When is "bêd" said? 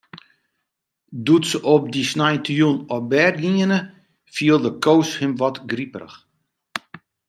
3.11-3.35